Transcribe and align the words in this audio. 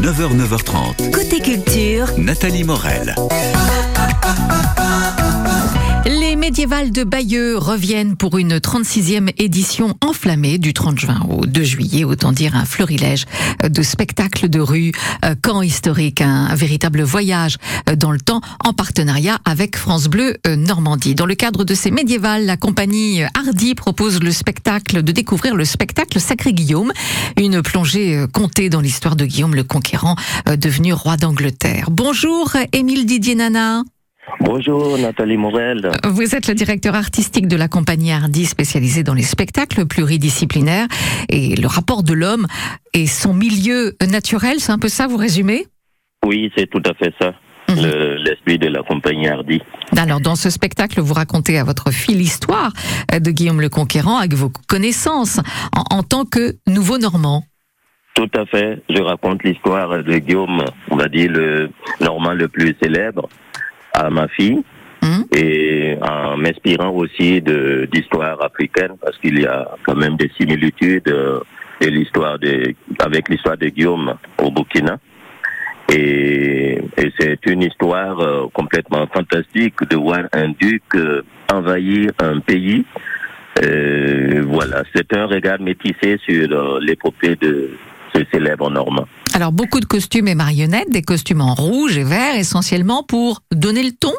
9h, 0.00 0.34
9h30. 0.36 1.10
Côté 1.10 1.40
culture, 1.40 2.08
Nathalie 2.16 2.64
Morel. 2.64 3.14
Les 6.48 6.52
médiévales 6.52 6.92
de 6.92 7.04
Bayeux 7.04 7.58
reviennent 7.58 8.16
pour 8.16 8.38
une 8.38 8.56
36e 8.56 9.34
édition 9.36 9.94
enflammée 10.00 10.56
du 10.56 10.72
30 10.72 10.98
juin 10.98 11.20
au 11.28 11.44
2 11.44 11.62
juillet, 11.62 12.04
autant 12.04 12.32
dire 12.32 12.56
un 12.56 12.64
florilège 12.64 13.26
de 13.62 13.82
spectacles 13.82 14.48
de 14.48 14.58
rue, 14.58 14.92
euh, 15.26 15.34
camps 15.42 15.60
historiques, 15.60 16.22
un 16.22 16.54
véritable 16.54 17.02
voyage 17.02 17.58
euh, 17.86 17.96
dans 17.96 18.12
le 18.12 18.18
temps 18.18 18.40
en 18.64 18.72
partenariat 18.72 19.38
avec 19.44 19.76
France 19.76 20.08
Bleu 20.08 20.38
euh, 20.46 20.56
Normandie. 20.56 21.14
Dans 21.14 21.26
le 21.26 21.34
cadre 21.34 21.64
de 21.64 21.74
ces 21.74 21.90
médiévales, 21.90 22.46
la 22.46 22.56
compagnie 22.56 23.24
Hardy 23.34 23.74
propose 23.74 24.22
le 24.22 24.30
spectacle 24.30 25.02
de 25.02 25.12
découvrir 25.12 25.54
le 25.54 25.66
spectacle 25.66 26.18
Sacré 26.18 26.54
Guillaume, 26.54 26.94
une 27.38 27.60
plongée 27.60 28.24
comptée 28.32 28.70
dans 28.70 28.80
l'histoire 28.80 29.16
de 29.16 29.26
Guillaume 29.26 29.54
le 29.54 29.64
Conquérant, 29.64 30.16
devenu 30.46 30.94
roi 30.94 31.18
d'Angleterre. 31.18 31.90
Bonjour 31.90 32.52
Émile 32.72 33.04
Didier 33.04 33.34
Nana. 33.34 33.82
Bonjour 34.40 34.96
Nathalie 34.98 35.36
Morel. 35.36 35.90
Vous 36.04 36.34
êtes 36.34 36.46
le 36.48 36.54
directeur 36.54 36.94
artistique 36.94 37.48
de 37.48 37.56
la 37.56 37.66
compagnie 37.68 38.12
Hardy 38.12 38.44
spécialisée 38.46 39.02
dans 39.02 39.14
les 39.14 39.22
spectacles 39.22 39.84
pluridisciplinaires 39.86 40.86
et 41.28 41.56
le 41.56 41.66
rapport 41.66 42.02
de 42.02 42.12
l'homme 42.14 42.46
et 42.94 43.06
son 43.06 43.34
milieu 43.34 43.94
naturel, 44.08 44.60
c'est 44.60 44.72
un 44.72 44.78
peu 44.78 44.88
ça, 44.88 45.06
vous 45.06 45.16
résumez? 45.16 45.66
Oui, 46.24 46.50
c'est 46.56 46.68
tout 46.70 46.82
à 46.86 46.94
fait 46.94 47.12
ça. 47.20 47.32
Mhm. 47.68 47.82
le- 47.82 48.14
L'esprit 48.24 48.58
de 48.58 48.68
la 48.68 48.82
compagnie 48.82 49.28
Hardy. 49.28 49.60
Alors, 49.96 50.20
dans 50.20 50.36
ce 50.36 50.48
spectacle, 50.50 51.00
vous 51.00 51.14
racontez 51.14 51.58
à 51.58 51.64
votre 51.64 51.90
fil 51.90 52.16
l'histoire 52.18 52.72
de 53.12 53.30
Guillaume 53.30 53.60
le 53.60 53.68
Conquérant 53.68 54.16
avec 54.18 54.32
vos 54.34 54.50
connaissances 54.68 55.38
en, 55.76 55.96
en 55.96 56.02
tant 56.02 56.24
que 56.24 56.56
nouveau 56.66 56.96
Normand. 56.98 57.44
Tout 58.14 58.30
à 58.34 58.46
fait. 58.46 58.82
Je 58.88 59.00
raconte 59.02 59.44
l'histoire 59.44 60.02
de 60.02 60.18
Guillaume, 60.18 60.64
on 60.90 60.96
va 60.96 61.08
dire 61.08 61.30
le 61.30 61.70
normand 62.00 62.32
le 62.32 62.48
plus 62.48 62.74
célèbre, 62.82 63.28
à 63.98 64.10
ma 64.10 64.28
fille. 64.28 64.62
Mhm. 65.02 65.24
Et 65.36 65.96
en 66.02 66.36
m'inspirant 66.36 66.90
aussi 66.90 67.40
de 67.40 67.88
d'histoire 67.92 68.42
africaine, 68.42 68.94
parce 69.00 69.16
qu'il 69.18 69.40
y 69.40 69.46
a 69.46 69.68
quand 69.84 69.94
même 69.94 70.16
des 70.16 70.30
similitudes 70.38 71.08
euh, 71.08 71.40
de 71.80 71.88
l'histoire 71.88 72.38
de, 72.38 72.74
avec 72.98 73.28
l'histoire 73.28 73.56
de 73.56 73.68
Guillaume 73.68 74.14
au 74.42 74.50
Burkina. 74.50 74.98
Et, 75.90 76.78
et 76.98 77.12
c'est 77.18 77.46
une 77.46 77.62
histoire 77.62 78.20
euh, 78.20 78.46
complètement 78.52 79.06
fantastique 79.06 79.76
de 79.88 79.96
voir 79.96 80.24
un 80.32 80.48
duc 80.48 80.82
euh, 80.94 81.22
envahir 81.52 82.10
un 82.18 82.40
pays. 82.40 82.84
Euh, 83.64 84.42
voilà, 84.46 84.82
c'est 84.94 85.16
un 85.16 85.26
regard 85.26 85.60
métissé 85.60 86.18
sur 86.26 86.52
euh, 86.52 86.78
l'épopée 86.80 87.36
de 87.36 87.70
célèbre 88.32 88.70
Normand. 88.70 89.06
Alors, 89.34 89.52
beaucoup 89.52 89.80
de 89.80 89.84
costumes 89.84 90.28
et 90.28 90.34
marionnettes, 90.34 90.90
des 90.90 91.02
costumes 91.02 91.40
en 91.40 91.54
rouge 91.54 91.96
et 91.98 92.04
vert, 92.04 92.34
essentiellement 92.34 93.02
pour 93.02 93.40
donner 93.52 93.82
le 93.82 93.92
ton? 93.92 94.12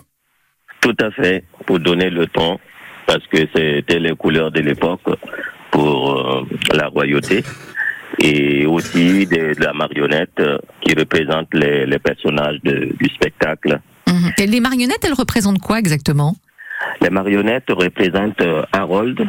Tout 0.81 0.95
à 1.01 1.11
fait, 1.11 1.43
pour 1.65 1.79
donner 1.79 2.09
le 2.09 2.27
ton, 2.27 2.59
parce 3.05 3.25
que 3.27 3.39
c'était 3.53 3.99
les 3.99 4.15
couleurs 4.15 4.51
de 4.51 4.61
l'époque 4.61 5.01
pour 5.71 6.11
euh, 6.11 6.43
la 6.73 6.87
royauté, 6.87 7.43
et 8.21 8.65
aussi 8.65 9.25
de, 9.27 9.53
de 9.57 9.63
la 9.63 9.73
marionnette 9.73 10.39
euh, 10.39 10.57
qui 10.81 10.93
représente 10.93 11.47
les, 11.53 11.85
les 11.85 11.99
personnages 11.99 12.59
de- 12.63 12.93
du 12.99 13.09
spectacle. 13.09 13.79
Mhm. 14.07 14.31
Et 14.37 14.47
les 14.47 14.59
marionnettes, 14.59 15.03
elles 15.05 15.13
représentent 15.13 15.59
quoi 15.59 15.79
exactement? 15.79 16.35
Les 17.01 17.09
marionnettes 17.09 17.69
représentent 17.69 18.41
euh, 18.41 18.63
Harold, 18.71 19.19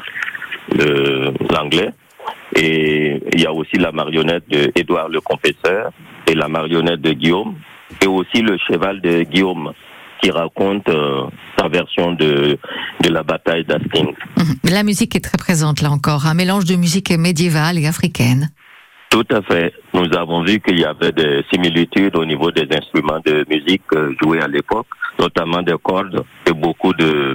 l'anglais, 1.50 1.90
et 2.56 3.22
il 3.32 3.40
y 3.40 3.46
a 3.46 3.52
aussi 3.52 3.76
la 3.76 3.92
marionnette 3.92 4.48
de 4.50 4.72
Édouard 4.74 5.08
le 5.08 5.20
Confesseur, 5.20 5.92
et 6.26 6.34
la 6.34 6.48
marionnette 6.48 7.00
de 7.00 7.12
Guillaume, 7.12 7.54
et 8.02 8.06
aussi 8.06 8.42
le 8.42 8.56
cheval 8.58 9.00
de 9.00 9.22
Guillaume, 9.22 9.72
qui 10.22 10.30
raconte 10.30 10.88
euh, 10.88 11.22
sa 11.58 11.68
version 11.68 12.12
de, 12.12 12.58
de 13.00 13.08
la 13.08 13.22
bataille 13.22 13.64
d'Hastings. 13.64 14.14
Mhm. 14.36 14.70
La 14.70 14.83
musique 14.83 15.16
est 15.16 15.20
très 15.20 15.39
présente 15.39 15.80
là 15.80 15.90
encore, 15.90 16.27
un 16.27 16.34
mélange 16.34 16.64
de 16.64 16.77
musique 16.77 17.10
médiévale 17.10 17.78
et 17.78 17.86
africaine. 17.86 18.50
Tout 19.10 19.27
à 19.33 19.42
fait. 19.42 19.74
Nous 19.92 20.06
avons 20.16 20.44
vu 20.44 20.60
qu'il 20.60 20.78
y 20.78 20.84
avait 20.84 21.10
des 21.10 21.44
similitudes 21.52 22.14
au 22.14 22.24
niveau 22.24 22.52
des 22.52 22.68
instruments 22.70 23.18
de 23.27 23.44
musique 23.50 23.83
euh, 23.94 24.14
joués 24.22 24.40
à 24.40 24.46
l'époque, 24.46 24.86
notamment 25.18 25.62
des 25.62 25.74
cordes 25.83 26.24
et 26.46 26.52
beaucoup 26.52 26.92
de, 26.94 27.34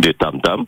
de 0.00 0.12
tam-tam. 0.12 0.66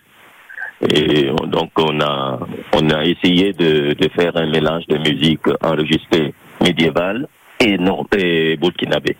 Et 0.82 1.30
donc 1.46 1.70
on 1.78 2.00
a 2.00 2.38
on 2.74 2.90
a 2.90 3.04
essayé 3.04 3.52
de, 3.52 3.94
de 3.94 4.08
faire 4.10 4.36
un 4.36 4.46
mélange 4.50 4.86
de 4.88 4.98
musique 4.98 5.46
enregistrée 5.62 6.34
médiévale 6.62 7.26
et 7.60 7.78
non 7.78 8.04
et 8.16 8.56
burkinabé. 8.56 9.16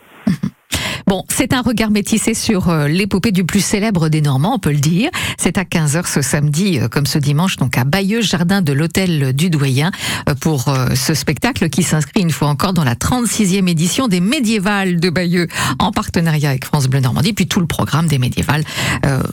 Bon, 1.08 1.24
c'est 1.28 1.52
un 1.52 1.62
regard 1.62 1.92
métissé 1.92 2.34
sur 2.34 2.68
euh, 2.68 2.88
l'épopée 2.88 3.30
du 3.30 3.44
plus 3.44 3.64
célèbre 3.64 4.08
des 4.08 4.20
Normands, 4.20 4.54
on 4.56 4.58
peut 4.58 4.72
le 4.72 4.80
dire. 4.80 5.08
C'est 5.38 5.56
à 5.56 5.62
15h 5.62 6.04
ce 6.04 6.20
samedi, 6.20 6.80
euh, 6.80 6.88
comme 6.88 7.06
ce 7.06 7.18
dimanche, 7.18 7.58
donc 7.58 7.78
à 7.78 7.84
Bayeux, 7.84 8.22
jardin 8.22 8.60
de 8.60 8.72
l'hôtel 8.72 9.32
du 9.32 9.48
Doyen, 9.48 9.92
euh, 10.28 10.34
pour 10.34 10.64
ce 10.94 11.14
spectacle 11.14 11.70
qui 11.70 11.84
s'inscrit 11.84 12.22
une 12.22 12.32
fois 12.32 12.48
encore 12.48 12.72
dans 12.72 12.82
la 12.82 12.96
36e 12.96 13.68
édition 13.68 14.08
des 14.08 14.18
médiévales 14.18 14.98
de 14.98 15.08
Bayeux, 15.08 15.46
en 15.78 15.92
partenariat 15.92 16.50
avec 16.50 16.64
France 16.64 16.88
Bleu 16.88 16.98
Normandie, 16.98 17.32
puis 17.32 17.46
tout 17.46 17.60
le 17.60 17.66
programme 17.66 18.08
des 18.08 18.18
médiévales, 18.18 18.64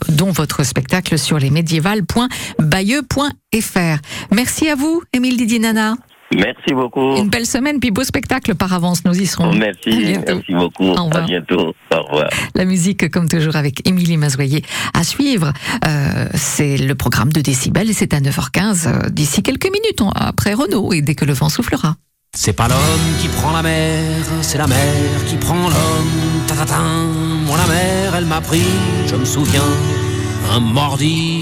dont 0.09 0.29
votre 0.31 0.63
spectacle 0.63 1.17
sur 1.17 1.39
les 1.39 1.50
médiévales.bayeux.fr. 1.50 3.97
Merci 4.31 4.69
à 4.69 4.75
vous, 4.75 5.01
Émile 5.12 5.38
Didier 5.38 5.57
Nana. 5.59 5.95
Merci 6.35 6.73
beaucoup. 6.73 7.16
Une 7.17 7.29
belle 7.29 7.45
semaine, 7.45 7.79
puis 7.79 7.91
beau 7.91 8.03
spectacle 8.03 8.55
par 8.55 8.73
avance, 8.73 9.03
nous 9.05 9.13
y 9.19 9.25
serons. 9.25 9.53
Merci, 9.53 9.89
merci 10.27 10.53
beaucoup. 10.53 10.85
Au 10.89 11.05
revoir. 11.05 11.23
À 11.23 11.27
bientôt. 11.27 11.73
Au 11.91 12.03
revoir. 12.03 12.29
La 12.55 12.66
musique, 12.66 13.09
comme 13.11 13.27
toujours, 13.27 13.55
avec 13.55 13.88
Émilie 13.88 14.17
Mazoyer 14.17 14.63
à 14.94 15.03
suivre. 15.03 15.53
Euh, 15.85 16.27
c'est 16.33 16.77
le 16.77 16.95
programme 16.95 17.31
de 17.31 17.41
Décibel 17.41 17.89
et 17.89 17.94
c'est 17.94 18.13
à 18.13 18.19
9h15 18.19 18.88
euh, 18.88 19.09
d'ici 19.09 19.44
quelques 19.44 19.66
minutes 19.66 20.01
on- 20.01 20.09
après 20.09 20.53
Renault 20.53 20.94
et 20.94 21.01
dès 21.01 21.16
que 21.16 21.25
le 21.25 21.33
vent 21.33 21.49
soufflera. 21.49 21.95
C'est 22.35 22.53
pas 22.53 22.67
l'homme 22.67 22.79
qui 23.21 23.27
prend 23.27 23.51
la 23.51 23.61
mer, 23.61 24.01
c'est 24.41 24.57
la 24.57 24.65
mer 24.65 24.77
qui 25.27 25.35
prend 25.35 25.53
l'homme. 25.69 26.44
Ta-ta-ta. 26.47 26.79
Moi 27.45 27.57
la 27.57 27.67
mer, 27.71 28.15
elle 28.17 28.25
m'a 28.25 28.41
pris, 28.41 28.63
je 29.07 29.15
me 29.15 29.25
souviens, 29.25 29.61
un 30.51 30.59
mordi. 30.59 31.41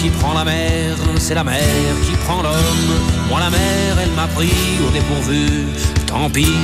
Qui 0.00 0.10
prend 0.10 0.34
la 0.34 0.44
mer, 0.44 0.96
c'est 1.18 1.34
la 1.34 1.44
mer 1.44 1.62
qui 2.04 2.12
prend 2.26 2.42
l'homme. 2.42 2.90
Moi 3.28 3.40
la 3.40 3.50
mer, 3.50 3.98
elle 4.02 4.12
m'a 4.12 4.26
pris 4.28 4.52
au 4.86 4.90
dépourvu. 4.90 5.66
Tant 6.06 6.30
pis, 6.30 6.56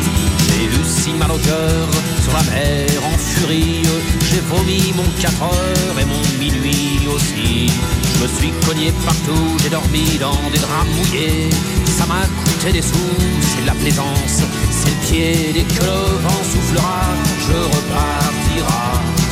j'ai 0.46 0.64
eu 0.64 0.84
si 0.84 1.10
mal 1.12 1.30
au 1.30 1.38
cœur 1.38 1.88
sur 2.22 2.32
la 2.32 2.42
mer 2.50 2.86
en 3.04 3.18
furie. 3.18 3.82
J'ai 4.30 4.40
vomi 4.40 4.92
mon 4.96 5.08
4 5.20 5.42
heures 5.42 5.98
et 6.00 6.04
mon 6.04 6.22
minuit 6.38 7.00
aussi. 7.14 7.70
Je 8.14 8.22
me 8.22 8.28
suis 8.28 8.52
cogné 8.66 8.92
partout, 9.04 9.56
j'ai 9.62 9.70
dormi 9.70 10.18
dans 10.20 10.42
des 10.52 10.58
draps 10.58 10.88
mouillés. 10.96 11.50
Ça 11.98 12.06
m'a 12.06 12.22
coûté 12.44 12.72
des 12.72 12.82
sous, 12.82 13.16
c'est 13.40 13.66
la 13.66 13.74
plaisance, 13.74 14.42
c'est 14.70 14.90
le 14.90 15.06
pied. 15.06 15.52
Dès 15.54 15.64
que 15.74 15.82
le 15.82 16.00
vent 16.24 16.42
soufflera, 16.50 17.02
je 17.46 17.58
repartira. 17.74 18.84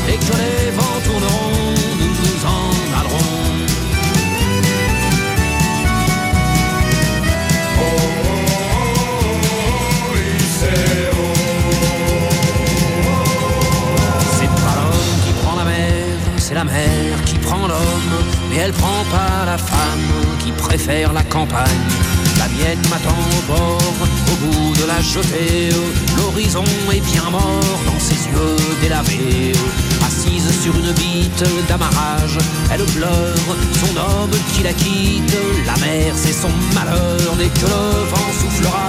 Dès 0.07 0.17
que 0.17 0.35
les 0.43 0.71
vents 0.73 1.01
tourneront, 1.05 1.75
nous 2.01 2.13
nous 2.21 2.47
en 2.47 2.99
allerons. 2.99 3.50
La 20.91 21.23
campagne. 21.23 21.87
La 22.39 22.49
mienne 22.49 22.83
m'attend 22.91 23.21
au 23.39 23.53
bord, 23.53 23.93
au 24.03 24.37
bout 24.45 24.75
de 24.75 24.87
la 24.87 25.01
jetée. 25.01 25.71
L'horizon 26.17 26.65
est 26.93 27.01
bien 27.13 27.31
mort 27.31 27.81
dans 27.87 28.01
ses 28.01 28.17
yeux 28.29 28.57
délavés. 28.83 29.53
Assise 30.05 30.51
sur 30.63 30.75
une 30.75 30.93
bite 30.93 31.45
d'amarrage, 31.69 32.39
elle 32.73 32.85
pleure 32.85 33.37
son 33.81 33.97
homme 33.97 34.37
qui 34.53 34.63
la 34.65 34.73
quitte. 34.73 35.37
La 35.65 35.77
mer, 35.85 36.13
c'est 36.17 36.33
son 36.33 36.51
malheur. 36.75 37.37
Dès 37.39 37.49
que 37.49 37.67
le 37.67 38.05
vent 38.11 38.33
soufflera, 38.41 38.89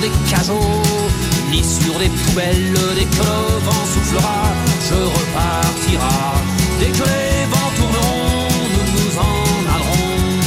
des 0.00 0.10
cajots, 0.30 0.82
ni 1.50 1.62
sur 1.62 1.98
des 1.98 2.08
poubelles. 2.08 2.74
Dès 2.96 3.04
que 3.04 3.16
le 3.16 3.58
vent 3.66 3.84
soufflera, 3.92 4.42
je 4.88 4.94
repartira. 5.16 6.34
Dès 6.78 6.86
que 6.86 7.04
les 7.12 7.46
vents 7.52 7.72
tourneront, 7.76 8.48
nous 8.74 8.86
nous 8.96 9.12
en 9.18 9.36
allerons. 9.74 10.40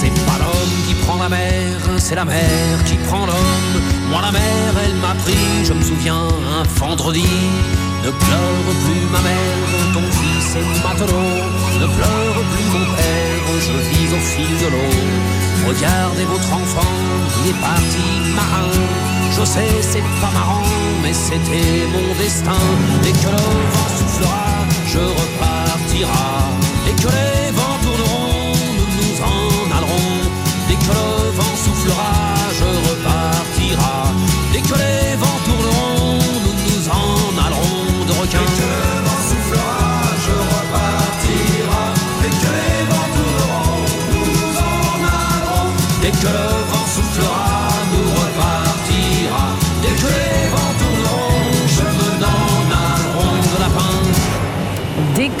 C'est 0.00 0.14
pas 0.26 0.38
l'homme 0.42 0.76
qui 0.86 0.94
prend 1.04 1.16
la 1.16 1.28
mer, 1.28 1.76
c'est 1.98 2.16
la 2.16 2.24
mer 2.24 2.84
qui 2.84 2.96
prend 3.08 3.24
l'homme. 3.26 3.76
Moi 4.10 4.20
la 4.22 4.32
mer, 4.32 4.68
elle 4.84 4.96
m'a 4.96 5.14
pris, 5.24 5.64
je 5.64 5.72
me 5.72 5.82
souviens, 5.82 6.28
un 6.58 6.64
vendredi. 6.78 7.28
Ne 8.04 8.10
pleure 8.10 8.68
plus 8.84 9.04
ma 9.10 9.20
mère, 9.20 9.68
ton 9.94 10.06
fils 10.18 10.56
est 10.60 10.70
matelot. 10.84 11.34
Ne 11.80 11.86
pleure 11.96 12.38
plus 12.52 12.68
mon 12.74 12.86
père, 12.94 13.46
je 13.66 13.72
vis 13.88 14.14
au 14.14 14.20
fil 14.20 14.52
de 14.62 14.68
l'eau. 14.72 15.35
Regardez 15.68 16.24
votre 16.24 16.52
enfant, 16.52 16.92
il 17.42 17.50
est 17.50 17.60
parti 17.60 18.34
marin. 18.34 18.70
Je 19.32 19.44
sais, 19.44 19.68
c'est 19.80 20.06
pas 20.20 20.30
marrant, 20.32 20.62
mais 21.02 21.12
c'était 21.12 21.86
mon 21.92 22.14
destin. 22.14 22.62
Dès 23.02 23.12
que 23.12 23.30
le 23.30 23.98
soufflera, 23.98 24.64
je 24.86 24.98
repartira. 24.98 26.46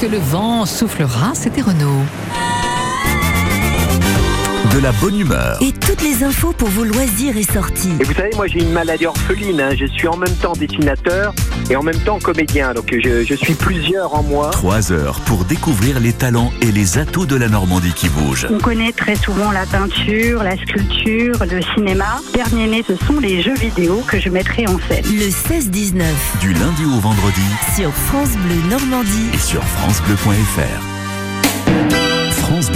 Le 0.08 0.18
vent 0.18 0.66
soufflera, 0.66 1.34
c'était 1.34 1.62
Renaud. 1.62 2.02
De 4.76 4.82
la 4.82 4.92
bonne 4.92 5.18
humeur. 5.18 5.56
Et 5.62 5.72
toutes 5.72 6.02
les 6.02 6.22
infos 6.22 6.52
pour 6.52 6.68
vos 6.68 6.84
loisirs 6.84 7.34
et 7.38 7.44
sorties. 7.44 7.92
Et 7.98 8.04
vous 8.04 8.12
savez, 8.12 8.28
moi 8.36 8.46
j'ai 8.46 8.58
une 8.58 8.72
maladie 8.72 9.06
orpheline. 9.06 9.58
hein. 9.58 9.70
Je 9.74 9.86
suis 9.86 10.06
en 10.06 10.18
même 10.18 10.34
temps 10.42 10.52
dessinateur 10.52 11.32
et 11.70 11.76
en 11.76 11.82
même 11.82 11.98
temps 12.00 12.18
comédien. 12.18 12.74
Donc 12.74 12.92
je, 12.92 13.24
je 13.24 13.34
suis 13.34 13.54
plusieurs 13.54 14.14
en 14.14 14.22
moi. 14.22 14.50
Trois 14.50 14.92
heures 14.92 15.20
pour 15.20 15.46
découvrir 15.46 15.98
les 15.98 16.12
talents 16.12 16.52
et 16.60 16.72
les 16.72 16.98
atouts 16.98 17.24
de 17.24 17.36
la 17.36 17.48
Normandie 17.48 17.94
qui 17.94 18.10
bouge. 18.10 18.46
On 18.50 18.58
connaît 18.58 18.92
très 18.92 19.14
souvent 19.16 19.50
la 19.50 19.64
peinture, 19.64 20.42
la 20.42 20.58
sculpture, 20.58 21.36
le 21.50 21.62
cinéma. 21.74 22.20
Dernier 22.34 22.66
né, 22.66 22.84
ce 22.86 22.96
sont 23.06 23.18
les 23.18 23.40
jeux 23.40 23.54
vidéo 23.56 24.04
que 24.06 24.20
je 24.20 24.28
mettrai 24.28 24.66
en 24.68 24.78
scène. 24.90 25.04
Le 25.06 25.30
16-19 25.30 26.02
Du 26.42 26.52
lundi 26.52 26.84
au 26.84 27.00
vendredi 27.00 27.40
sur 27.74 27.90
France 27.94 28.32
Bleu 28.44 28.56
Normandie. 28.68 29.30
et 29.32 29.38
sur 29.38 29.62
FranceBleu.fr. 29.64 30.95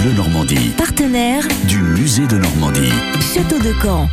Bleu 0.01 0.13
Normandie, 0.13 0.71
Partenaire 0.77 1.47
du 1.65 1.77
musée 1.79 2.25
de 2.25 2.37
Normandie. 2.37 2.91
Château 3.19 3.59
de 3.59 3.71
Caen. 3.83 4.09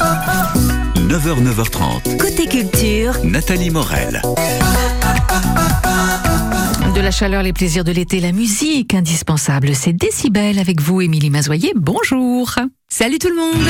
9h, 1.07 1.37
9h30. 1.43 2.17
Côté 2.17 2.47
culture, 2.47 3.13
Nathalie 3.23 3.69
Morel. 3.69 4.23
De 6.95 6.99
la 6.99 7.11
chaleur, 7.11 7.43
les 7.43 7.53
plaisirs 7.53 7.83
de 7.83 7.91
l'été, 7.91 8.19
la 8.19 8.31
musique 8.31 8.95
indispensable, 8.95 9.75
c'est 9.75 9.93
Décibel 9.93 10.57
avec 10.57 10.81
vous, 10.81 11.01
Émilie 11.01 11.29
Mazoyer. 11.29 11.73
Bonjour. 11.75 12.55
Salut 12.89 13.19
tout 13.19 13.29
le 13.29 13.35
monde 13.35 13.67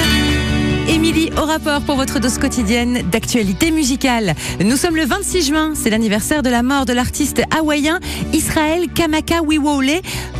Émilie 0.87 1.29
au 1.37 1.45
rapport 1.45 1.81
pour 1.81 1.95
votre 1.95 2.19
dose 2.19 2.37
quotidienne 2.37 3.01
d'actualité 3.11 3.69
musicale. 3.71 4.33
Nous 4.63 4.77
sommes 4.77 4.95
le 4.95 5.05
26 5.05 5.47
juin, 5.47 5.73
c'est 5.75 5.89
l'anniversaire 5.89 6.41
de 6.41 6.49
la 6.49 6.63
mort 6.63 6.85
de 6.85 6.93
l'artiste 6.93 7.41
hawaïen 7.51 7.99
Israël 8.33 8.87
Kamaka 8.93 9.41
Wiwole, 9.41 9.99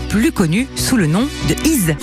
plus 0.09 0.31
connu 0.31 0.67
sous 0.75 0.95
le 0.95 1.07
nom 1.07 1.27
de 1.49 1.67
Iz. 1.67 1.95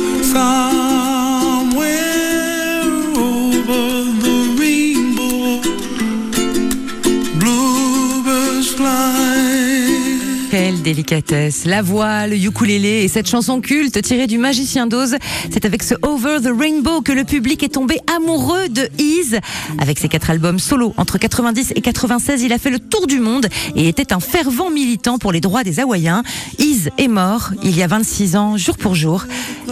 Délicatesse, 10.83 11.65
la 11.65 11.81
voix, 11.81 12.27
le 12.27 12.37
ukulélé 12.37 13.03
et 13.05 13.09
cette 13.09 13.29
chanson 13.29 13.61
culte 13.61 14.03
tirée 14.03 14.27
du 14.27 14.39
Magicien 14.39 14.87
d'Oz. 14.87 15.17
C'est 15.51 15.65
avec 15.65 15.83
ce 15.83 15.95
Over 16.03 16.39
the 16.43 16.51
Rainbow 16.57 17.01
que 17.01 17.13
le 17.13 17.25
public 17.25 17.63
est 17.63 17.75
tombé 17.75 17.99
amoureux 18.15 18.69
de 18.69 18.89
Iz. 18.99 19.39
Avec 19.79 19.99
ses 19.99 20.09
quatre 20.09 20.31
albums 20.31 20.59
solo 20.59 20.93
entre 20.97 21.19
90 21.19 21.73
et 21.75 21.81
96, 21.81 22.43
il 22.43 22.53
a 22.53 22.59
fait 22.59 22.71
le 22.71 22.79
tour 22.79 23.07
du 23.07 23.21
monde 23.21 23.47
et 23.77 23.89
était 23.89 24.13
un 24.13 24.21
fervent 24.21 24.71
militant 24.71 25.19
pour 25.19 25.33
les 25.33 25.41
droits 25.41 25.65
des 25.65 25.81
Hawaïens. 25.81 26.23
Iz 26.59 26.91
est 26.99 27.09
mort 27.09 27.51
il 27.63 27.77
y 27.77 27.83
a 27.83 27.87
26 27.87 28.37
ans, 28.37 28.57
jour 28.57 28.77
pour 28.77 28.95
jour. 28.95 29.25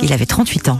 Il 0.02 0.12
avait 0.12 0.26
38 0.26 0.68
ans. 0.68 0.78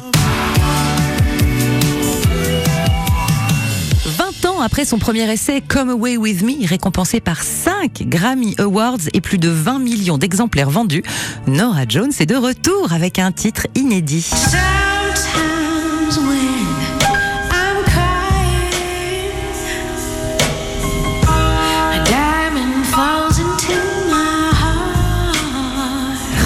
20 4.60 4.62
ans 4.62 4.66
après 4.66 4.84
son 4.84 4.98
premier 4.98 5.30
essai 5.30 5.62
Come 5.66 5.90
Away 5.90 6.16
With 6.16 6.42
Me, 6.42 6.66
récompensé 6.66 7.20
par 7.20 7.42
5 7.42 8.02
Grammy 8.08 8.54
Awards 8.58 8.98
et 9.12 9.20
plus 9.20 9.38
de 9.38 9.48
20 9.48 9.78
millions 9.78 10.18
d'exemplaires 10.18 10.70
vendus, 10.70 11.02
Nora 11.46 11.84
Jones 11.88 12.12
est 12.18 12.26
de 12.26 12.36
retour 12.36 12.92
avec 12.92 13.18
un 13.18 13.32
titre 13.32 13.66
inédit. 13.74 14.30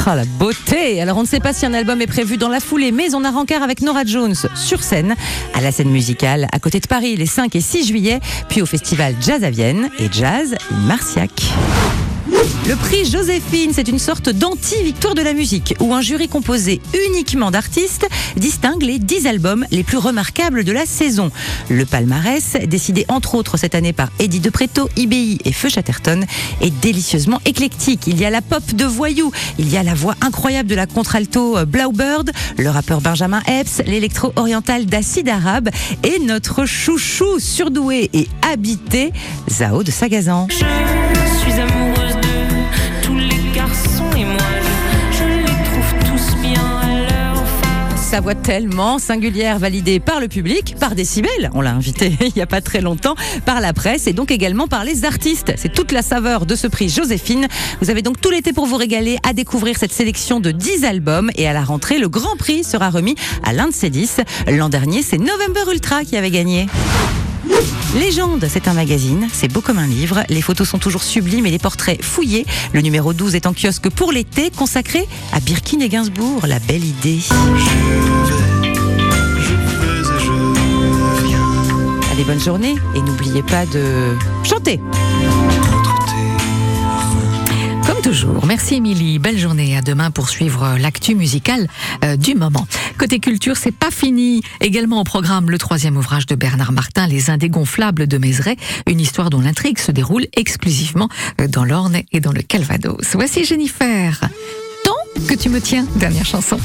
Ah 0.06 0.14
la 0.14 0.24
beauté 0.26 1.00
Alors 1.00 1.16
on 1.16 1.22
ne 1.22 1.26
sait 1.26 1.40
pas 1.40 1.54
si 1.54 1.64
un 1.64 1.72
album 1.72 2.02
est 2.02 2.06
prévu 2.06 2.36
dans 2.36 2.50
la 2.50 2.60
foulée, 2.60 2.92
mais 2.92 3.14
on 3.14 3.24
a 3.24 3.30
rencard 3.30 3.62
avec 3.62 3.80
Nora 3.80 4.04
Jones 4.04 4.34
sur 4.54 4.82
scène, 4.82 5.14
à 5.54 5.62
la 5.62 5.72
scène 5.72 5.88
musicale, 5.88 6.46
à 6.52 6.58
côté 6.58 6.78
de 6.78 6.86
Paris 6.86 7.16
les 7.16 7.24
5 7.24 7.54
et 7.56 7.60
6 7.62 7.86
juillet, 7.86 8.20
puis 8.50 8.60
au 8.60 8.66
festival 8.66 9.14
Jazz 9.22 9.44
à 9.44 9.50
Vienne 9.50 9.88
et 9.98 10.08
Jazz 10.12 10.56
Marciac. 10.86 11.30
Le 12.26 12.74
prix 12.76 13.04
Joséphine, 13.04 13.72
c'est 13.74 13.88
une 13.88 13.98
sorte 13.98 14.30
d'anti-victoire 14.30 15.14
de 15.14 15.20
la 15.20 15.34
musique, 15.34 15.74
où 15.80 15.92
un 15.92 16.00
jury 16.00 16.28
composé 16.28 16.80
uniquement 17.08 17.50
d'artistes 17.50 18.06
distingue 18.36 18.82
les 18.82 18.98
10 18.98 19.26
albums 19.26 19.66
les 19.70 19.82
plus 19.82 19.98
remarquables 19.98 20.64
de 20.64 20.72
la 20.72 20.86
saison. 20.86 21.30
Le 21.68 21.84
palmarès, 21.84 22.56
décidé 22.66 23.04
entre 23.08 23.34
autres 23.34 23.58
cette 23.58 23.74
année 23.74 23.92
par 23.92 24.08
Eddie 24.18 24.40
De 24.40 24.48
Preto, 24.48 24.88
IBI 24.96 25.38
et 25.44 25.52
Feu 25.52 25.68
Chatterton, 25.68 26.24
est 26.62 26.70
délicieusement 26.80 27.40
éclectique. 27.44 28.06
Il 28.06 28.18
y 28.18 28.24
a 28.24 28.30
la 28.30 28.40
pop 28.40 28.64
de 28.74 28.84
Voyou, 28.86 29.30
il 29.58 29.70
y 29.70 29.76
a 29.76 29.82
la 29.82 29.94
voix 29.94 30.14
incroyable 30.22 30.68
de 30.68 30.74
la 30.74 30.86
contralto 30.86 31.58
euh, 31.58 31.64
Blaubird, 31.66 32.30
le 32.56 32.70
rappeur 32.70 33.02
Benjamin 33.02 33.42
Epps, 33.46 33.82
l'électro-oriental 33.86 34.86
d'Acide 34.86 35.28
Arabe 35.28 35.68
et 36.02 36.18
notre 36.20 36.64
chouchou 36.64 37.38
surdoué 37.38 38.08
et 38.14 38.28
habité, 38.50 39.12
Zao 39.50 39.82
de 39.82 39.90
Sagazan. 39.90 40.48
Sa 48.14 48.20
voix 48.20 48.36
tellement 48.36 49.00
singulière, 49.00 49.58
validée 49.58 49.98
par 49.98 50.20
le 50.20 50.28
public, 50.28 50.76
par 50.78 50.94
Décibel, 50.94 51.50
on 51.52 51.60
l'a 51.60 51.72
invité 51.72 52.16
il 52.20 52.30
n'y 52.36 52.42
a 52.42 52.46
pas 52.46 52.60
très 52.60 52.80
longtemps, 52.80 53.16
par 53.44 53.60
la 53.60 53.72
presse 53.72 54.06
et 54.06 54.12
donc 54.12 54.30
également 54.30 54.68
par 54.68 54.84
les 54.84 55.04
artistes. 55.04 55.52
C'est 55.56 55.72
toute 55.72 55.90
la 55.90 56.00
saveur 56.00 56.46
de 56.46 56.54
ce 56.54 56.68
prix 56.68 56.88
Joséphine. 56.88 57.48
Vous 57.80 57.90
avez 57.90 58.02
donc 58.02 58.20
tout 58.20 58.30
l'été 58.30 58.52
pour 58.52 58.66
vous 58.66 58.76
régaler 58.76 59.18
à 59.28 59.32
découvrir 59.32 59.76
cette 59.76 59.92
sélection 59.92 60.38
de 60.38 60.52
10 60.52 60.84
albums 60.84 61.32
et 61.34 61.48
à 61.48 61.52
la 61.52 61.64
rentrée, 61.64 61.98
le 61.98 62.08
grand 62.08 62.36
prix 62.36 62.62
sera 62.62 62.88
remis 62.88 63.16
à 63.42 63.52
l'un 63.52 63.66
de 63.66 63.74
ces 63.74 63.90
10. 63.90 64.20
L'an 64.46 64.68
dernier, 64.68 65.02
c'est 65.02 65.18
November 65.18 65.72
Ultra 65.72 66.04
qui 66.04 66.16
avait 66.16 66.30
gagné. 66.30 66.68
Légende, 67.94 68.46
c'est 68.48 68.68
un 68.68 68.74
magazine, 68.74 69.28
c'est 69.32 69.52
beau 69.52 69.60
comme 69.60 69.78
un 69.78 69.86
livre, 69.86 70.24
les 70.28 70.42
photos 70.42 70.68
sont 70.68 70.78
toujours 70.78 71.02
sublimes 71.02 71.46
et 71.46 71.50
les 71.50 71.58
portraits 71.58 72.02
fouillés. 72.02 72.44
Le 72.72 72.80
numéro 72.80 73.12
12 73.12 73.34
est 73.34 73.46
en 73.46 73.52
kiosque 73.52 73.88
pour 73.88 74.12
l'été, 74.12 74.50
consacré 74.50 75.06
à 75.32 75.40
Birkin 75.40 75.80
et 75.80 75.88
Gainsbourg, 75.88 76.46
la 76.46 76.58
belle 76.58 76.84
idée. 76.84 77.20
Allez, 82.12 82.24
bonne 82.24 82.40
journée 82.40 82.74
et 82.94 83.00
n'oubliez 83.00 83.42
pas 83.42 83.66
de 83.66 84.16
chanter. 84.44 84.80
Comme 87.86 88.00
toujours, 88.00 88.46
merci 88.46 88.76
Émilie, 88.76 89.18
belle 89.18 89.38
journée, 89.38 89.76
à 89.76 89.82
demain 89.82 90.10
pour 90.10 90.30
suivre 90.30 90.76
l'actu 90.78 91.14
musicale 91.14 91.68
euh, 92.02 92.16
du 92.16 92.34
moment. 92.34 92.66
Côté 92.98 93.18
culture, 93.18 93.56
c'est 93.56 93.74
pas 93.74 93.90
fini. 93.90 94.42
Également 94.60 95.00
au 95.00 95.04
programme 95.04 95.50
le 95.50 95.58
troisième 95.58 95.96
ouvrage 95.96 96.26
de 96.26 96.34
Bernard 96.34 96.72
Martin, 96.72 97.06
Les 97.06 97.30
Indégonflables 97.30 98.06
de 98.06 98.18
Mézeray, 98.18 98.56
une 98.88 99.00
histoire 99.00 99.30
dont 99.30 99.40
l'intrigue 99.40 99.78
se 99.78 99.90
déroule 99.90 100.26
exclusivement 100.34 101.08
euh, 101.40 101.48
dans 101.48 101.64
l'Orne 101.64 101.98
et 102.12 102.20
dans 102.20 102.32
le 102.32 102.42
Calvados. 102.42 103.14
Voici 103.14 103.44
Jennifer. 103.44 104.20
Tant 104.84 105.26
que 105.26 105.34
tu 105.34 105.48
me 105.48 105.60
tiens, 105.60 105.86
dernière 105.96 106.26
chanson. 106.26 106.58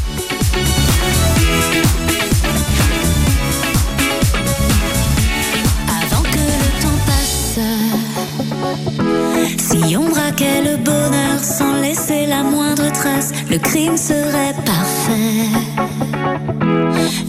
Le 10.37 10.77
bonheur 10.77 11.39
sans 11.41 11.73
laisser 11.81 12.25
la 12.27 12.43
moindre 12.43 12.91
trace, 12.91 13.31
le 13.49 13.57
crime 13.57 13.97
serait 13.97 14.53
parfait. 14.65 15.47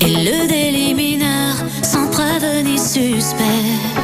Et 0.01 0.25
le 0.25 0.49
délit 0.49 0.95
mineur 0.95 1.55
sans 1.83 2.09
preuve 2.09 2.63
ni 2.65 2.79
suspect. 2.79 4.00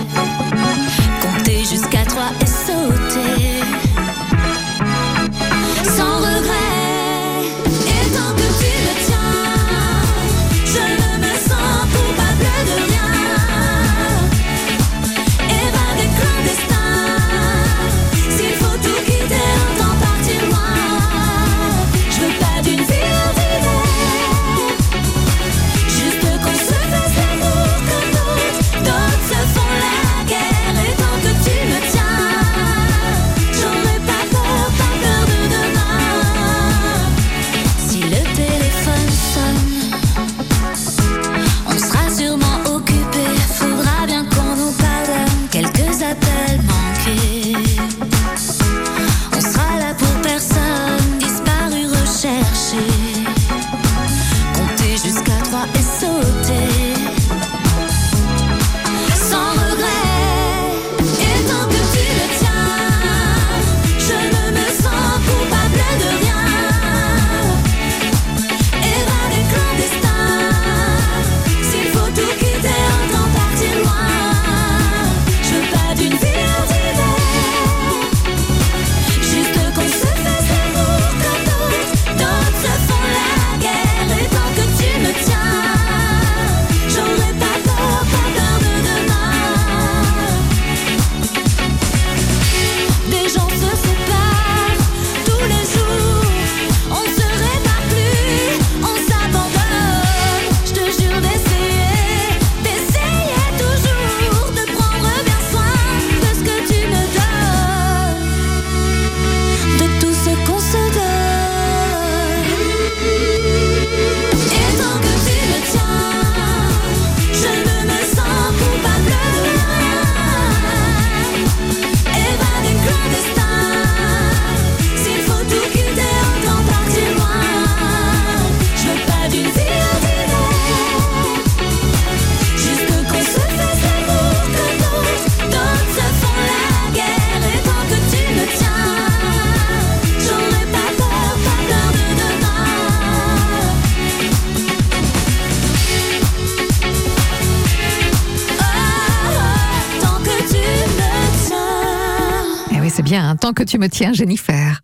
C'est 152.97 153.03
bien, 153.03 153.29
un 153.29 153.37
tant 153.37 153.53
que 153.53 153.63
tu 153.63 153.79
me 153.79 153.89
tiens, 153.91 154.15
Jennifer. 154.15 154.81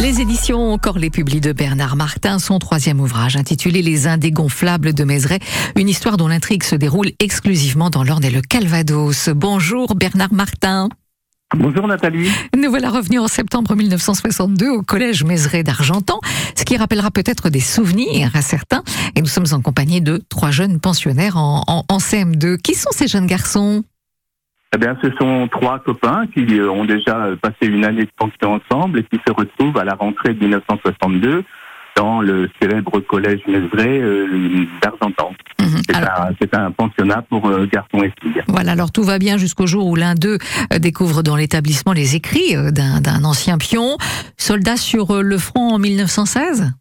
Les 0.00 0.20
éditions 0.20 0.72
Encore 0.72 0.96
les 0.98 1.10
publis 1.10 1.40
de 1.40 1.52
Bernard 1.52 1.96
Martin, 1.96 2.38
son 2.38 2.60
troisième 2.60 3.00
ouvrage 3.00 3.36
intitulé 3.36 3.82
Les 3.82 4.06
Indégonflables 4.06 4.92
de 4.94 5.02
Mézeray, 5.02 5.40
une 5.76 5.88
histoire 5.88 6.16
dont 6.18 6.28
l'intrigue 6.28 6.62
se 6.62 6.76
déroule 6.76 7.10
exclusivement 7.18 7.90
dans 7.90 8.04
l'Orne 8.04 8.24
et 8.24 8.30
le 8.30 8.42
Calvados. 8.42 9.28
Bonjour 9.34 9.96
Bernard 9.96 10.32
Martin. 10.32 10.88
Bonjour 11.56 11.88
Nathalie. 11.88 12.30
Nous 12.56 12.70
voilà 12.70 12.90
revenus 12.90 13.20
en 13.20 13.28
septembre 13.28 13.74
1962 13.74 14.68
au 14.68 14.82
collège 14.82 15.24
Mézeray 15.24 15.64
d'Argentan, 15.64 16.20
ce 16.56 16.64
qui 16.64 16.76
rappellera 16.76 17.10
peut-être 17.10 17.50
des 17.50 17.60
souvenirs 17.60 18.30
à 18.34 18.42
certains. 18.42 18.84
Et 19.16 19.20
nous 19.20 19.26
sommes 19.28 19.46
en 19.52 19.60
compagnie 19.60 20.00
de 20.00 20.22
trois 20.28 20.52
jeunes 20.52 20.78
pensionnaires 20.78 21.36
en, 21.36 21.64
en- 21.66 21.84
en 21.88 21.98
CM2. 21.98 22.56
Qui 22.58 22.74
sont 22.74 22.90
ces 22.92 23.08
jeunes 23.08 23.26
garçons? 23.26 23.82
Eh 24.76 24.78
bien, 24.78 24.94
ce 25.00 25.10
sont 25.18 25.48
trois 25.50 25.78
copains 25.78 26.26
qui 26.34 26.60
euh, 26.60 26.70
ont 26.70 26.84
déjà 26.84 27.28
passé 27.40 27.62
une 27.62 27.82
année 27.82 28.04
de 28.04 28.10
pension 28.14 28.60
ensemble 28.60 28.98
et 28.98 29.04
qui 29.04 29.18
se 29.26 29.32
retrouvent 29.32 29.78
à 29.78 29.84
la 29.84 29.94
rentrée 29.94 30.34
de 30.34 30.40
1962 30.40 31.44
dans 31.96 32.20
le 32.20 32.50
célèbre 32.60 33.00
collège 33.00 33.40
Mézeray 33.48 34.02
euh, 34.02 34.66
d'Argentan. 34.82 35.32
Mhm. 35.62 35.80
C'est 35.88 35.96
Alors, 35.96 36.28
un, 36.52 36.70
pensionnat 36.72 37.22
pour 37.22 37.48
euh, 37.48 37.66
garçons 37.72 38.02
et 38.02 38.12
filles. 38.20 38.42
voilà, 38.48 38.72
alors 38.72 38.92
tout 38.92 39.02
va 39.02 39.18
bien 39.18 39.38
jusqu'au 39.38 39.66
jour 39.66 39.86
où 39.86 39.96
l'un 39.96 40.14
d'eux 40.14 40.36
découvre 40.78 41.22
dans 41.22 41.36
l'établissement 41.36 41.94
les 41.94 42.14
écrits 42.14 42.54
d'un 42.70 43.24
ancien 43.24 43.56
pion, 43.56 43.96
soldat 44.36 44.76
sur 44.76 45.22
le 45.22 45.38
front 45.38 45.70
en 45.70 45.78
1916 45.78 46.74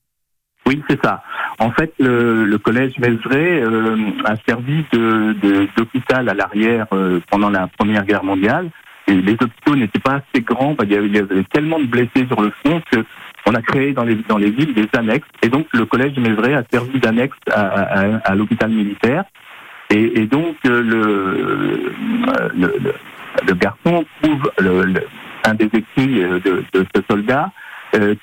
Oui, 0.68 0.82
c'est 0.90 1.00
ça. 1.04 1.22
En 1.60 1.70
fait, 1.72 1.94
le, 2.00 2.44
le 2.46 2.58
collège 2.58 2.98
Mézeray 2.98 3.62
euh, 3.62 3.96
a 4.26 4.36
servi 4.48 4.84
de- 4.92 5.34
de- 5.34 5.68
d'hôpital 5.78 6.28
à 6.28 6.34
l'arrière 6.34 6.88
euh, 6.94 7.20
pendant 7.30 7.50
la 7.50 7.68
Première 7.78 8.04
Guerre 8.06 8.24
mondiale. 8.24 8.70
Et 9.08 9.14
les 9.14 9.34
hôpitaux 9.34 9.76
n'étaient 9.76 10.00
pas 10.00 10.16
assez 10.16 10.42
grands. 10.42 10.76
Il 10.82 10.92
y 10.92 10.96
avait, 11.20 11.44
tellement 11.54 11.80
de 11.80 11.86
blessés 11.86 12.26
sur 12.28 12.42
le 12.42 12.50
front 12.50 12.82
que 12.92 13.06
on 13.46 13.54
a 13.54 13.62
créé 13.62 13.94
dans 13.94 14.04
les, 14.04 14.16
dans 14.16 14.38
les 14.40 14.50
villes 14.50 14.74
des 14.74 14.88
annexes. 14.98 15.28
Et 15.44 15.50
donc, 15.50 15.68
le 15.74 15.86
collège 15.86 16.18
Mézeray 16.18 16.56
a 16.56 16.64
servi 16.72 17.00
d'annexe 17.00 17.38
à, 17.52 17.62
à- 17.62 18.18
à 18.18 18.36
l'hôpital 18.36 18.72
militaire. 18.72 19.24
Et, 19.92 20.22
et 20.22 20.26
donc, 20.26 20.56
euh, 20.66 20.82
le, 20.82 20.98
euh, 20.98 22.50
le, 22.58 22.74
le, 22.84 22.94
le 23.48 23.54
garçon 23.54 24.04
trouve 24.24 24.52
un 25.46 25.54
des 25.54 25.66
écrits 25.66 26.24
euh, 26.24 26.40
de, 26.40 26.64
de 26.74 26.86
ce 26.96 27.02
soldat 27.08 27.52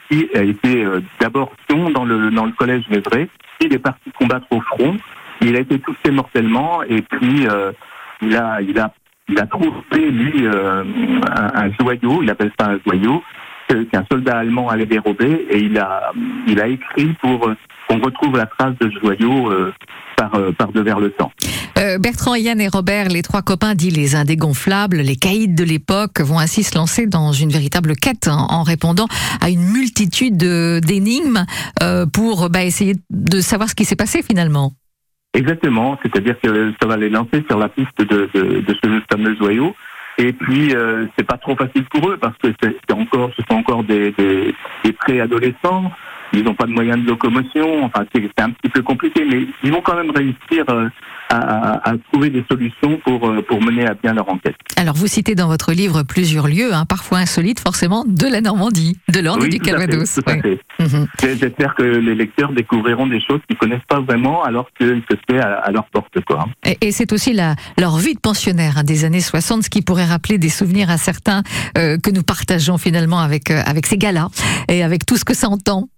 qui 0.08 0.28
a 0.34 0.42
été 0.42 0.84
euh, 0.84 1.00
d'abord 1.20 1.52
dans 1.94 2.04
le, 2.04 2.30
dans 2.30 2.46
le 2.46 2.52
collège 2.52 2.84
Mézeray. 2.90 3.28
Il 3.60 3.72
est 3.72 3.78
parti 3.78 4.10
combattre 4.18 4.46
au 4.50 4.60
front. 4.60 4.96
Il 5.40 5.56
a 5.56 5.60
été 5.60 5.78
touché 5.78 6.10
mortellement 6.10 6.82
et 6.82 7.02
puis 7.02 7.46
euh, 7.48 7.72
il 8.20 8.36
a, 8.36 8.60
il 8.60 8.78
a, 8.78 8.92
il 9.28 9.38
a 9.38 9.46
trouvé 9.46 9.72
lui 10.10 10.46
euh, 10.46 10.84
un, 11.54 11.70
joyau. 11.80 12.22
Il 12.22 12.30
appelle 12.30 12.52
ça 12.58 12.70
un 12.70 12.78
joyau 12.86 13.22
qu'un 13.90 14.04
soldat 14.10 14.38
allemand 14.38 14.68
allait 14.68 14.86
dérober 14.86 15.46
et 15.50 15.58
il 15.58 15.78
a, 15.78 16.12
il 16.46 16.60
a 16.60 16.66
écrit 16.66 17.14
pour 17.20 17.48
euh, 17.48 17.56
qu'on 17.88 17.98
retrouve 17.98 18.36
la 18.36 18.46
trace 18.46 18.76
de 18.78 18.90
ce 18.90 19.00
joyau 19.00 19.50
euh, 19.50 19.72
par, 20.30 20.40
euh, 20.40 20.52
par 20.52 20.72
devers 20.72 21.00
le 21.00 21.10
temps. 21.10 21.32
Euh, 21.78 21.98
Bertrand, 21.98 22.34
Yann 22.34 22.60
et 22.60 22.68
Robert, 22.68 23.08
les 23.08 23.22
trois 23.22 23.42
copains 23.42 23.74
dits 23.74 23.90
les 23.90 24.14
indégonflables, 24.14 24.98
les 24.98 25.16
caïds 25.16 25.48
de 25.48 25.64
l'époque, 25.64 26.20
vont 26.20 26.38
ainsi 26.38 26.62
se 26.62 26.76
lancer 26.76 27.06
dans 27.06 27.32
une 27.32 27.50
véritable 27.50 27.94
quête 27.96 28.28
hein, 28.28 28.46
en 28.50 28.62
répondant 28.62 29.06
à 29.40 29.50
une 29.50 29.64
multitude 29.64 30.36
de- 30.36 30.80
d'énigmes 30.84 31.44
euh, 31.82 32.06
pour 32.06 32.50
bah, 32.50 32.62
essayer 32.62 32.94
de 33.10 33.40
savoir 33.40 33.68
ce 33.68 33.74
qui 33.74 33.84
s'est 33.84 33.96
passé 33.96 34.22
finalement. 34.22 34.72
Exactement, 35.34 35.98
c'est-à-dire 36.02 36.36
que 36.42 36.72
ça 36.80 36.86
va 36.86 36.96
les 36.96 37.08
lancer 37.08 37.42
sur 37.48 37.58
la 37.58 37.68
piste 37.70 37.98
de, 37.98 38.28
de, 38.34 38.60
de 38.60 38.76
ce 38.82 39.00
fameux 39.10 39.34
joyau. 39.36 39.74
Et 40.18 40.34
puis, 40.34 40.74
euh, 40.74 41.06
c'est 41.16 41.24
pas 41.26 41.38
trop 41.38 41.56
facile 41.56 41.84
pour 41.90 42.10
eux 42.10 42.18
parce 42.20 42.36
que 42.36 42.48
c'est 42.62 42.76
c'est 42.86 42.94
encore, 42.94 43.30
ce 43.34 43.42
sont 43.48 43.56
encore 43.56 43.82
des, 43.82 44.12
des, 44.12 44.54
des 44.84 44.92
préadolescents. 44.92 45.90
Ils 46.32 46.42
n'ont 46.44 46.54
pas 46.54 46.66
de 46.66 46.72
moyens 46.72 47.02
de 47.02 47.08
locomotion. 47.08 47.84
Enfin, 47.84 48.04
c'est 48.14 48.22
un 48.40 48.50
petit 48.50 48.70
peu 48.70 48.82
compliqué, 48.82 49.22
mais 49.28 49.46
ils 49.62 49.70
vont 49.72 49.80
quand 49.82 49.94
même 49.96 50.10
réussir 50.10 50.64
euh, 50.70 50.88
à, 51.28 51.36
à- 51.36 51.90
à 51.90 51.94
trouver 52.12 52.30
des 52.30 52.44
solutions 52.50 52.98
pour, 53.04 53.28
euh, 53.28 53.42
pour 53.42 53.60
mener 53.62 53.86
à 53.86 53.94
bien 53.94 54.14
leur 54.14 54.28
enquête. 54.28 54.54
Alors 54.76 54.94
vous 54.94 55.06
citez 55.06 55.34
dans 55.34 55.48
votre 55.48 55.72
livre 55.72 56.02
plusieurs 56.02 56.48
lieux, 56.48 56.72
hein, 56.74 56.84
parfois 56.86 57.18
insolites 57.18 57.60
forcément, 57.60 58.04
de 58.06 58.26
la 58.26 58.40
Normandie, 58.40 58.96
de 59.12 59.20
l'Orne 59.20 59.44
et 59.44 59.48
du 59.48 59.58
Calvados. 59.58 60.20
oui. 60.26 60.58
Mhm. 60.78 61.06
J'espère 61.40 61.74
que 61.74 61.82
les 61.82 62.14
lecteurs 62.14 62.52
découvriront 62.52 63.06
des 63.06 63.20
choses 63.20 63.40
qu'ils 63.48 63.56
connaissent 63.58 63.80
pas 63.88 64.00
vraiment 64.00 64.42
alors 64.42 64.68
que, 64.78 64.98
que 65.00 65.14
c'est 65.28 65.38
à, 65.38 65.54
à 65.58 65.70
leur 65.70 65.84
porte. 65.86 66.18
Quoi. 66.26 66.46
Et, 66.66 66.76
et 66.80 66.92
c'est 66.92 67.12
aussi 67.12 67.32
la, 67.32 67.54
leur 67.78 67.96
vie 67.98 68.14
de 68.14 68.20
pensionnaire 68.20 68.78
hein, 68.78 68.84
des 68.84 69.04
années 69.04 69.20
60, 69.20 69.62
ce 69.64 69.70
qui 69.70 69.82
pourrait 69.82 70.04
rappeler 70.06 70.38
des 70.38 70.48
souvenirs 70.48 70.90
à 70.90 70.96
certains 70.98 71.42
euh, 71.78 71.96
que 72.02 72.10
nous 72.10 72.22
partageons 72.22 72.78
finalement 72.78 73.20
avec, 73.20 73.50
euh, 73.50 73.62
avec 73.64 73.86
ces 73.86 73.98
gars-là 73.98 74.28
et 74.68 74.82
avec 74.82 75.06
tout 75.06 75.16
ce 75.16 75.24
que 75.24 75.34
ça 75.34 75.48
entend. 75.48 75.88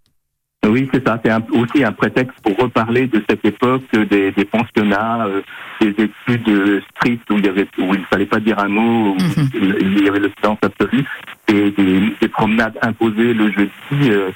Oui, 0.67 0.89
c'est 0.93 1.07
ça. 1.07 1.21
C'est 1.25 1.31
un- 1.31 1.43
aussi 1.53 1.85
un 1.85 1.93
prétexte 1.93 2.39
pour 2.43 2.57
reparler 2.57 3.07
de 3.07 3.23
cette 3.29 3.45
époque 3.45 3.83
euh, 3.95 4.05
des, 4.07 4.31
des 4.33 4.45
pensionnats, 4.45 5.27
euh, 5.27 5.43
des 5.81 5.89
études 6.05 6.49
euh, 6.49 6.81
strictes 6.97 7.31
où 7.31 7.37
il 7.39 7.45
y 7.45 7.49
avait 7.49 7.67
où 7.79 7.95
il 7.95 8.05
fallait 8.05 8.27
pas 8.27 8.41
dire 8.41 8.59
un 8.59 8.69
mot, 8.69 9.13
où 9.13 9.17
Mhm. 9.19 9.51
il 9.55 10.05
y 10.05 10.09
avait 10.09 10.21
le 10.21 10.31
silence 10.41 10.59
absolu, 10.63 11.05
et 11.49 11.71
des, 11.71 12.01
des 12.21 12.29
promenades 12.29 12.79
imposées 12.83 13.35
le 13.35 13.51
jeudi, 13.51 14.11
euh, 14.11 14.31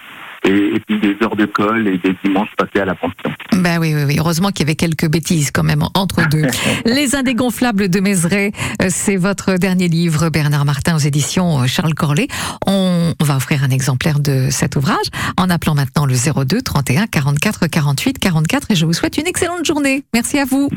et, 0.48 0.76
et 0.76 0.80
puis 0.80 0.98
des 0.98 1.16
heures 1.22 1.36
de 1.36 1.44
colle 1.46 1.86
et 1.86 1.98
des 1.98 2.16
dimanches 2.24 2.54
passés 2.56 2.80
à 2.80 2.84
la 2.84 2.94
pension. 2.94 3.30
Ben 3.52 3.78
oui, 3.78 3.94
oui, 3.94 4.02
oui. 4.06 4.16
Heureusement 4.18 4.48
qu'il 4.48 4.60
y 4.60 4.68
avait 4.68 4.76
quelques 4.76 5.08
bêtises 5.08 5.50
quand 5.50 5.62
même 5.62 5.84
entre 5.94 6.28
deux. 6.28 6.46
Les 6.84 7.14
Indégonflables 7.14 7.88
de 7.88 8.00
Mézeray, 8.00 8.52
euh, 8.82 8.86
c'est 8.88 9.16
votre 9.16 9.54
dernier 9.54 9.88
livre, 9.88 10.30
Bernard 10.30 10.64
Martin, 10.64 10.96
aux 10.96 11.00
éditions 11.00 11.62
euh, 11.62 11.66
Charles 11.66 11.94
Corlet. 11.94 12.28
On 12.66 13.12
va 13.20 13.36
offrir 13.36 13.62
un 13.62 13.70
exemplaire 13.70 14.20
de 14.20 14.48
cet 14.50 14.76
ouvrage 14.76 15.06
en 15.36 15.50
appelant 15.50 15.74
maintenant 15.74 16.06
le 16.06 16.14
02 16.14 16.62
31 16.62 17.06
44 17.06 17.66
48 17.66 18.18
44 18.18 18.70
et 18.70 18.74
je 18.74 18.86
vous 18.86 18.92
souhaite 18.92 19.18
une 19.18 19.26
excellente 19.26 19.64
journée. 19.64 20.04
Merci 20.14 20.38
à 20.38 20.44
vous. 20.44 20.70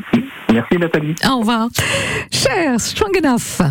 Merci 0.52 0.76
Nathalie. 0.78 1.14
Au 1.24 1.38
revoir. 1.38 1.68
Cher 2.30 2.78
Strong 2.78 3.16
Enough. 3.22 3.62